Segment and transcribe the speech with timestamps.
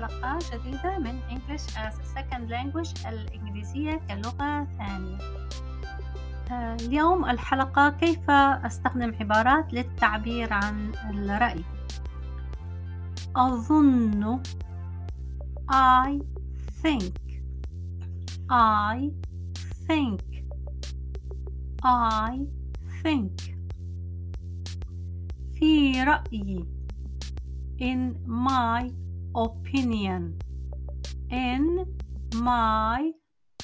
[0.00, 5.18] حلقة جديدة من English as a Second Language الإنجليزية كلغة ثانية.
[6.50, 11.64] اليوم الحلقة كيف أستخدم عبارات للتعبير عن الرأي؟
[13.36, 14.42] أظن
[15.72, 16.20] I
[16.82, 17.14] think
[18.50, 19.10] I
[19.88, 20.20] think
[21.84, 22.38] I
[23.02, 23.50] think.
[25.54, 26.66] في رأيي
[27.80, 28.92] in my
[29.35, 30.39] opinion
[31.31, 31.85] in
[32.35, 33.11] my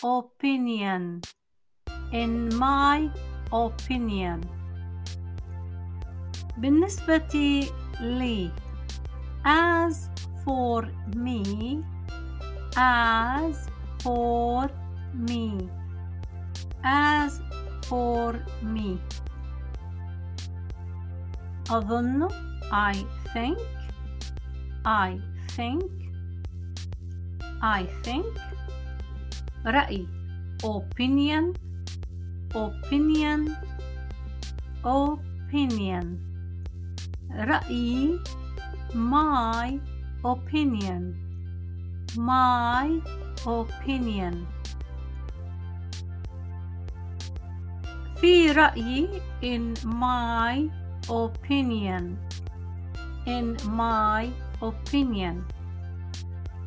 [0.04, 1.22] opinion
[2.12, 3.10] in my
[3.52, 4.42] opinion
[6.58, 7.66] بالنسبة
[8.02, 8.52] لي
[9.46, 10.10] as
[10.44, 10.86] for
[11.16, 11.80] me
[12.78, 13.68] as
[14.04, 14.70] for
[15.14, 15.70] me
[16.84, 17.42] as
[17.88, 18.98] for me
[21.70, 22.28] أظن
[22.72, 22.96] I
[23.34, 23.58] think
[24.86, 25.20] I
[25.56, 25.84] think
[27.62, 28.26] I think
[29.66, 30.08] رأي
[30.64, 31.54] opinion
[32.56, 33.56] opinion
[34.84, 36.06] opinion
[37.32, 38.20] رأيي
[38.94, 39.80] my
[40.26, 41.16] opinion
[42.18, 42.88] my
[43.48, 44.46] opinion
[48.22, 50.70] في رأيي in my
[51.10, 52.18] opinion
[53.26, 54.30] in my
[54.63, 55.57] opinion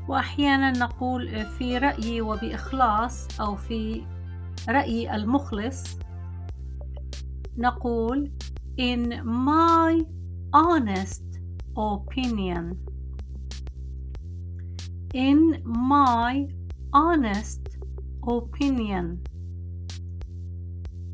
[0.08, 4.06] وأحيانا نقول في رأيي وبإخلاص أو في
[4.70, 5.98] رأيي المخلص
[7.58, 8.32] نقول
[8.80, 10.06] in my
[10.56, 11.24] honest
[11.78, 12.76] opinion
[15.14, 16.48] in my
[16.94, 17.64] honest
[18.28, 19.06] opinion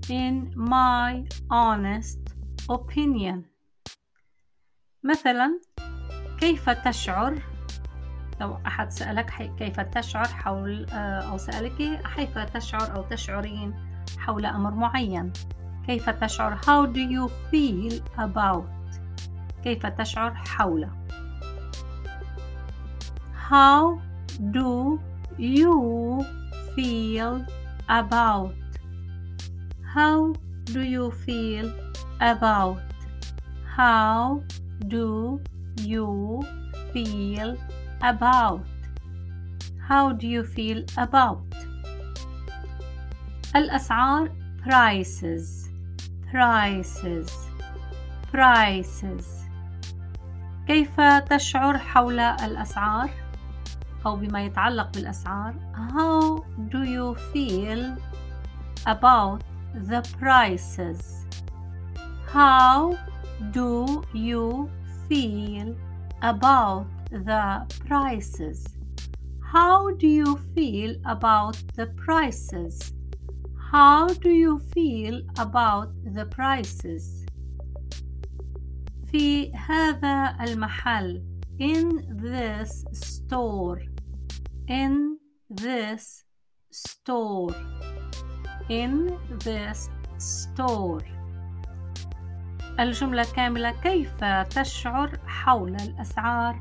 [0.09, 2.19] in my honest
[2.69, 3.43] opinion
[5.03, 5.59] مثلا
[6.39, 7.35] كيف تشعر؟
[8.41, 13.73] لو أحد سألك كيف تشعر حول أو سألك كيف تشعر أو تشعرين
[14.17, 15.33] حول أمر معين؟
[15.87, 18.63] كيف تشعر؟ How do you feel about
[19.63, 20.89] كيف تشعر حول
[23.49, 24.01] how
[24.51, 24.99] do
[25.37, 26.25] you
[26.75, 27.45] feel
[27.87, 28.53] about
[29.95, 30.33] how
[30.65, 31.71] do you feel
[32.19, 32.81] about?
[33.63, 34.43] How
[34.89, 35.39] do
[35.78, 36.42] you
[36.92, 37.56] feel
[38.02, 38.64] about
[39.88, 41.42] how do you feel about
[43.56, 44.30] الأسعار
[44.62, 45.68] prices
[46.32, 47.30] prices
[48.32, 49.26] prices
[50.66, 53.10] كيف تشعر حول الأسعار
[54.06, 57.96] أو بما يتعلق بالأسعار how do you feel
[58.86, 59.42] about
[59.74, 61.26] the prices
[62.32, 62.96] how
[63.52, 64.70] do you
[65.08, 65.76] feel
[66.22, 68.64] about the prices?
[69.42, 72.92] How do you feel about the prices?
[73.72, 77.26] How do you feel about the prices?
[79.12, 81.22] في هذا المحل
[81.58, 83.82] in this store
[84.68, 85.18] in
[85.50, 86.24] this
[86.70, 87.54] store
[88.68, 91.02] in this store
[92.79, 96.59] الجملة كاملة كيف تشعر حول الأسعار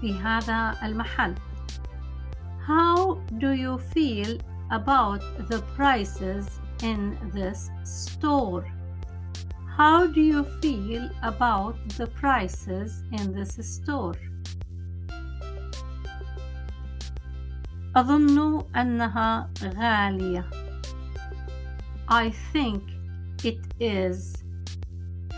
[0.00, 1.34] في هذا المحل
[2.66, 4.38] How do you feel
[4.70, 8.64] about the prices in this store?
[9.76, 14.16] How do you feel about the prices in this store?
[17.96, 20.44] أظن أنها غالية.
[22.08, 22.82] I think
[23.44, 24.41] it is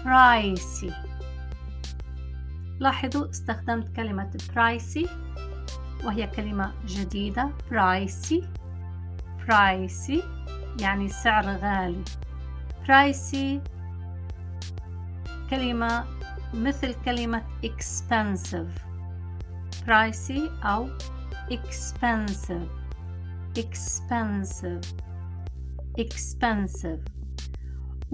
[0.05, 0.93] برايسي
[2.81, 5.09] لاحظوا استخدمت كلمة pricey
[6.05, 8.49] وهي كلمة جديدة pricey
[9.47, 10.23] pricey
[10.81, 12.05] يعني سعر غالي.
[12.87, 13.61] pricey
[15.51, 16.05] كلمة
[16.55, 18.69] مثل كلمة expensive
[19.87, 20.89] pricey أو
[21.51, 22.69] expensive.
[23.59, 24.85] expensive.
[25.99, 27.14] expensive.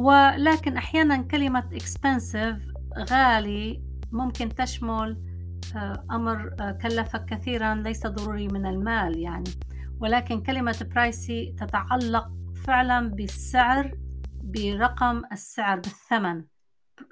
[0.01, 2.75] ولكن أحيانا كلمة expensive
[3.11, 3.83] غالي
[4.13, 5.17] ممكن تشمل
[5.77, 9.51] آه، أمر آه، كلفك كثيرا ليس ضروري من المال يعني.
[10.01, 12.29] ولكن كلمة برايسي تتعلق
[12.67, 13.99] فعلا بالسعر
[14.43, 16.45] برقم السعر بالثمن.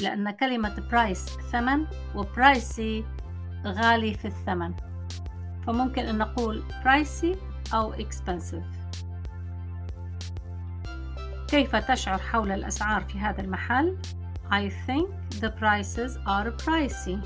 [0.02, 3.05] لأن كلمة برايس ثمن وبرايسي
[3.67, 4.75] غالي في الثمن.
[5.67, 7.37] فممكن أن نقول برايسي
[7.75, 8.77] أو expensive.
[11.48, 13.96] كيف تشعر حول الأسعار في هذا المحل؟
[14.50, 15.08] I think
[15.40, 17.18] the prices are pricey.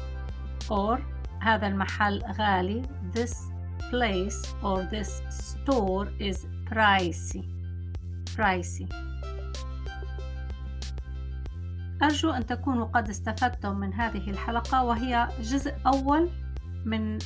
[0.70, 1.00] Or
[1.40, 2.82] هذا المحل غالي.
[3.14, 3.34] This
[3.90, 7.44] place or this store is pricey.
[8.36, 8.86] Pricey.
[12.02, 16.30] أرجو أن تكونوا قد استفدتم من هذه الحلقة وهي جزء أول
[16.84, 17.18] من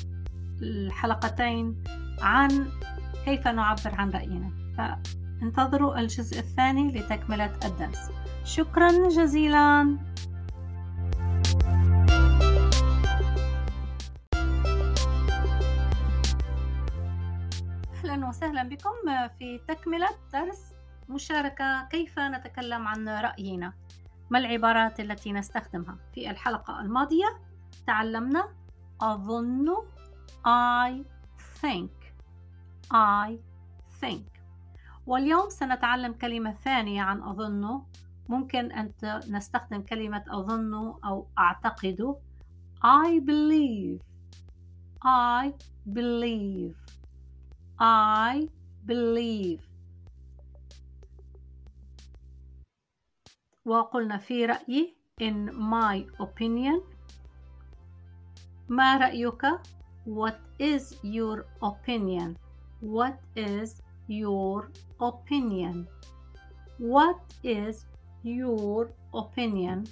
[0.62, 1.84] الحلقتين
[2.20, 2.68] عن
[3.24, 4.50] كيف نعبر عن رأينا.
[5.40, 8.10] فانتظروا الجزء الثاني لتكملة الدرس.
[8.44, 9.98] شكرا جزيلا.
[17.94, 18.94] أهلا وسهلا بكم
[19.38, 20.74] في تكملة درس
[21.08, 23.72] مشاركة كيف نتكلم عن رأينا.
[24.30, 27.40] ما العبارات التي نستخدمها؟ في الحلقة الماضية
[27.86, 28.48] تعلمنا
[29.00, 29.76] أظن
[30.46, 31.04] I
[31.62, 31.90] think.
[32.92, 33.38] I
[34.00, 34.35] think.
[35.06, 37.82] واليوم سنتعلم كلمة ثانية عن أظن.
[38.28, 38.92] ممكن أن
[39.28, 40.74] نستخدم كلمة أظن
[41.04, 42.16] أو أعتقد.
[42.84, 44.00] I believe.
[45.04, 45.52] I
[45.92, 46.74] believe.
[47.80, 48.48] I
[48.86, 49.60] believe.
[53.64, 56.82] وقلنا في رأيي in my opinion.
[58.68, 59.42] ما رأيك؟
[60.06, 62.36] What is your opinion?
[62.82, 65.87] What is your opinion
[66.77, 67.85] what is
[68.23, 69.83] your opinion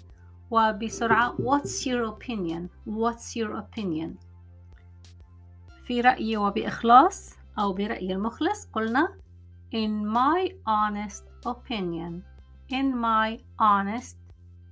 [0.52, 4.18] وبسرعة what's your opinion what's your opinion
[5.84, 9.16] في رأيي وبإخلاص أو برأيي المخلص قلنا
[9.72, 12.24] in my honest opinion
[12.72, 14.18] in my honest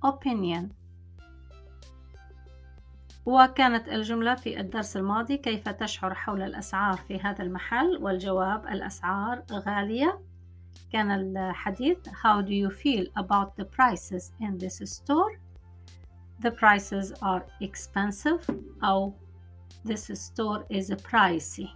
[0.04, 0.70] opinion
[3.25, 10.19] وكانت الجملة في الدرس الماضي كيف تشعر حول الأسعار في هذا المحل؟ والجواب الأسعار غالية.
[10.93, 15.39] كان الحديث How do you feel about the prices in this store?
[16.43, 18.55] The prices are expensive.
[18.83, 19.13] أو
[19.85, 21.67] This store is pricey.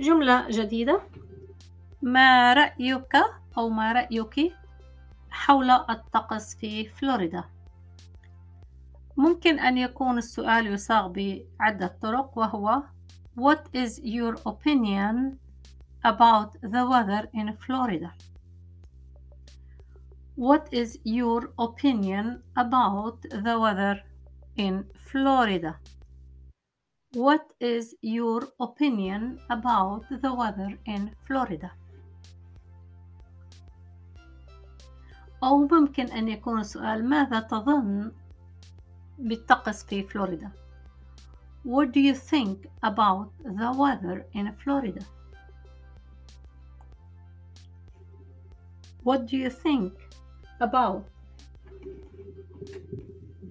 [0.00, 1.02] جملة جديدة.
[2.02, 3.16] ما رأيك
[3.58, 4.52] أو ما رأيك
[5.30, 7.44] حول الطقس في فلوريدا؟
[9.16, 12.82] ممكن أن يكون السؤال يصاغ بعدة طرق وهو
[13.34, 15.38] What is your opinion
[16.04, 18.12] about the weather in Florida?
[20.36, 24.02] What is your opinion about the weather
[24.56, 25.78] in Florida?
[27.14, 31.70] What is your opinion about the weather in Florida?
[35.42, 38.12] أو ممكن أن يكون السؤال ماذا تظن
[39.19, 40.51] بالطقس في فلوريدا
[41.65, 45.03] What do you think about the weather in Florida?
[49.03, 49.93] What do you think
[50.61, 51.03] about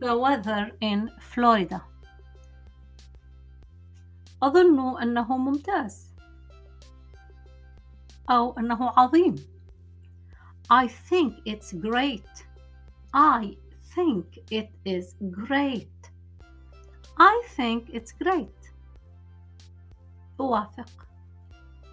[0.01, 1.83] the weather in Florida?
[4.43, 6.15] أظن أنه ممتاز
[8.31, 9.37] أو أنه عظيم
[10.71, 12.47] I think it's great.
[13.15, 13.57] I
[13.95, 16.11] think it is great.
[17.19, 18.73] I think it's great.
[20.41, 21.07] أوافق.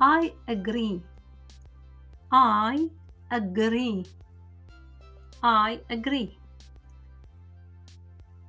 [0.01, 1.01] I agree.
[2.31, 2.89] I
[3.31, 4.05] agree.
[5.43, 6.39] I agree.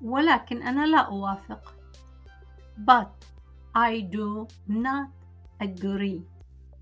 [0.03, 1.75] ولكن أنا لا أوافق.
[2.79, 3.25] But
[3.75, 5.11] I do not
[5.61, 6.23] agree.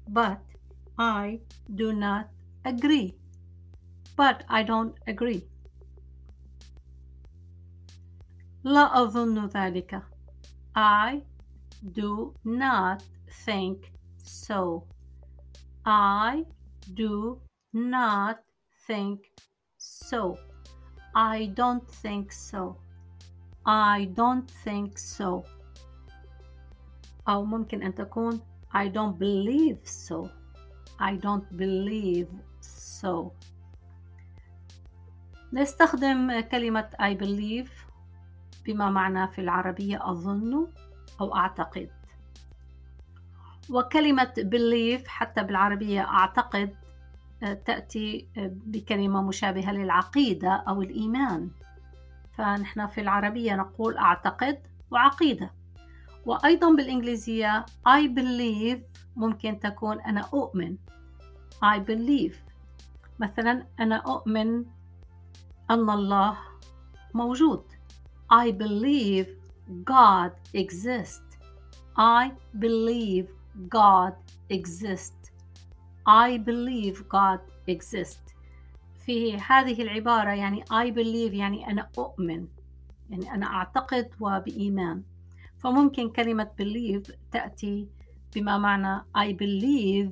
[0.08, 0.40] But
[0.98, 1.40] I
[1.74, 2.28] do not
[2.64, 3.14] agree.
[4.16, 5.42] But I don't agree.
[8.66, 10.02] لا أظن ذلك.
[10.76, 11.22] I
[11.84, 13.02] do not
[13.46, 14.86] think so.
[15.84, 16.44] I
[16.94, 17.40] do
[17.72, 18.38] not
[18.86, 19.20] think
[19.78, 20.38] so.
[21.14, 22.76] I don't think so.
[23.66, 25.44] I don't think so.
[27.28, 28.40] أو ممكن أن تكون
[28.74, 30.28] I don't believe so.
[30.98, 32.28] I don't believe
[32.60, 33.32] so.
[35.52, 37.85] نستخدم كلمة I believe
[38.67, 40.67] بما معنى في العربية أظن
[41.21, 41.89] أو أعتقد.
[43.69, 46.75] وكلمة believe حتى بالعربية أعتقد
[47.65, 48.27] تأتي
[48.65, 51.49] بكلمة مشابهة للعقيدة أو الإيمان.
[52.37, 54.59] فنحن في العربية نقول أعتقد
[54.91, 55.51] وعقيدة.
[56.25, 58.79] وأيضا بالإنجليزية I believe
[59.15, 60.77] ممكن تكون أنا أؤمن.
[61.63, 62.35] I believe.
[63.19, 64.65] مثلا أنا أؤمن
[65.71, 66.37] أن الله
[67.13, 67.63] موجود.
[68.30, 69.28] I believe
[69.84, 71.36] God exists
[71.96, 73.26] I believe
[73.68, 74.14] God
[74.48, 75.30] exists
[76.06, 78.32] I believe God exists
[79.06, 82.46] في هذه العبارة يعني I believe يعني أنا أؤمن
[83.10, 85.02] يعني أنا أعتقد وبإيمان
[85.58, 87.88] فممكن كلمة believe تأتي
[88.34, 90.10] بما معنى I believe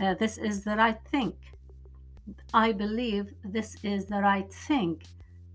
[0.00, 1.32] uh, this is the right thing
[2.54, 4.96] I believe this is the right thing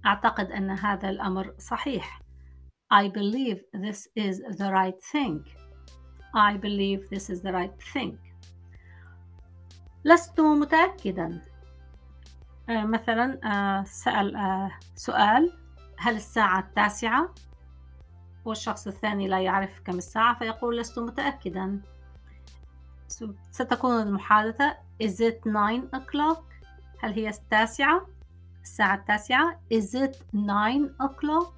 [0.07, 2.21] أعتقد أن هذا الأمر صحيح.
[2.91, 5.45] I believe this is the right thing.
[6.35, 8.17] I believe this is the right thing.
[10.05, 11.43] لست متأكدا.
[12.69, 15.59] آه، مثلا آه، سأل آه، سؤال
[15.99, 17.35] هل الساعة التاسعة؟
[18.45, 21.81] والشخص الثاني لا يعرف كم الساعة فيقول لست متأكدا.
[23.51, 26.43] ستكون المحادثة Is it nine o'clock؟
[27.01, 28.07] هل هي التاسعة؟
[28.63, 31.53] الساعة التاسعة Is it nine o'clock؟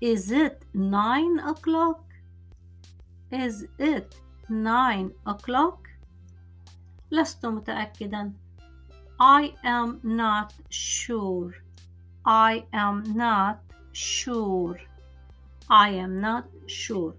[0.00, 2.00] Is it nine o'clock؟
[3.32, 4.14] Is it
[4.48, 5.88] nine o'clock؟
[7.10, 8.32] لست متأكدا
[9.20, 11.52] I am not sure
[12.24, 13.58] I am not
[13.92, 14.76] sure
[15.70, 17.14] I am not sure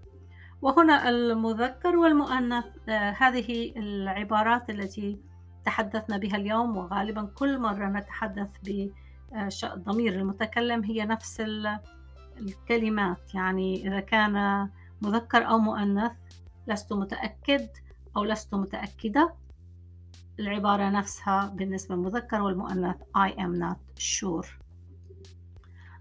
[0.62, 5.18] وهنا المذكر والمؤنث آه هذه العبارات التي
[5.64, 11.42] تحدثنا بها اليوم وغالبا كل مرة نتحدث بضمير المتكلم هي نفس
[12.38, 13.34] الكلمات.
[13.34, 14.68] يعني إذا كان
[15.02, 16.12] مذكر أو مؤنث
[16.66, 17.68] لست متأكد
[18.16, 19.34] أو لست متأكدة.
[20.38, 24.46] العبارة نفسها بالنسبة للمذكر والمؤنث I am not sure.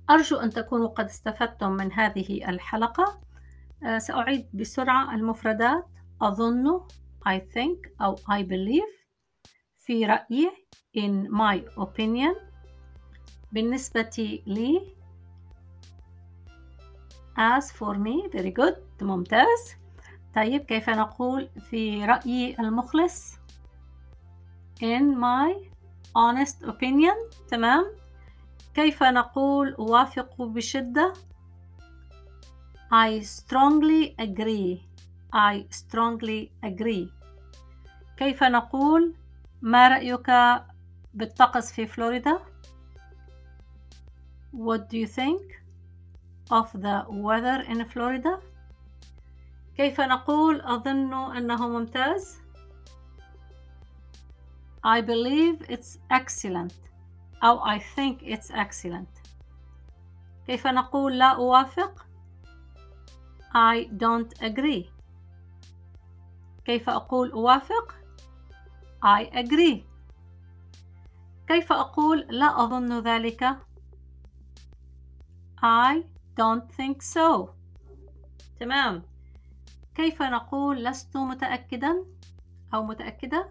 [0.10, 3.20] أرجو أن تكونوا قد استفدتم من هذه الحلقة.
[3.84, 5.86] آه، سأعيد بسرعة المفردات.
[6.22, 6.80] أظن
[7.28, 8.99] I think أو I believe.
[9.90, 10.52] في رأيي
[10.98, 12.36] in my opinion
[13.52, 14.96] بالنسبة لي
[17.38, 19.76] as for me very good ممتاز
[20.36, 23.34] طيب كيف نقول في رأيي المخلص
[24.82, 25.56] in my
[26.18, 27.86] honest opinion تمام
[28.74, 31.14] كيف نقول أوافق بشدة
[32.92, 34.78] I strongly agree
[35.34, 37.10] I strongly agree
[38.18, 39.16] كيف نقول
[39.62, 40.32] ما رأيك
[41.14, 42.40] بالطقس في فلوريدا
[44.54, 45.42] What do you think
[46.52, 48.40] of the weather in Florida
[49.78, 52.40] كيف نقول أظن أنه ممتاز
[54.86, 56.74] I believe it's excellent
[57.44, 59.30] أو I think it's excellent
[60.48, 62.06] كيف نقول لا أوافق
[63.54, 64.90] I don't agree
[66.66, 67.99] كيف أقول أوافق
[69.04, 69.86] I agree.
[71.48, 73.44] كيف أقول لا أظن ذلك؟
[75.64, 76.04] I
[76.40, 77.50] don't think so.
[78.60, 79.04] تمام.
[79.96, 82.06] كيف نقول لست متأكدا
[82.74, 83.50] أو متأكدة؟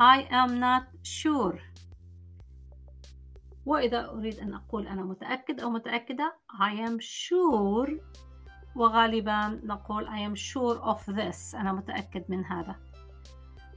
[0.00, 1.58] I am not sure.
[3.66, 7.92] وإذا أريد أن أقول أنا متأكد أو متأكدة I am sure.
[8.76, 11.54] وغالبا نقول I am sure of this.
[11.54, 12.91] أنا متأكد من هذا.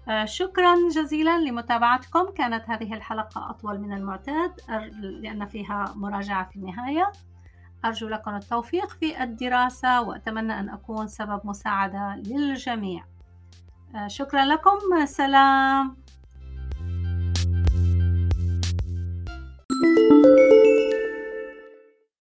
[0.07, 2.31] آه، شكرا جزيلا لمتابعتكم.
[2.31, 4.51] كانت هذه الحلقة أطول من المعتاد
[5.01, 7.11] لأن فيها مراجعة في النهاية.
[7.85, 13.03] أرجو لكم التوفيق في الدراسة وأتمنى أن أكون سبب مساعدة للجميع.
[13.95, 15.05] آه، شكرا لكم.
[15.05, 16.05] سلام.
[19.67, 20.44] thank you